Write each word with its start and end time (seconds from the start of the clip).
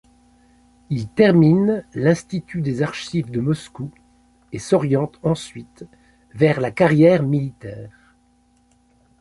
Il 0.89 1.09
termine 1.09 1.85
l'institut 1.93 2.61
des 2.63 2.81
archives 2.81 3.29
de 3.29 3.39
Moscou 3.39 3.91
et 4.51 4.57
s'oriente 4.57 5.19
ensuite 5.21 5.85
vers 6.33 6.59
la 6.59 6.71
carrière 6.71 7.21
militaire. 7.21 7.91